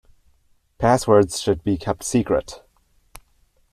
[0.79, 2.63] Passwords should be kept secret.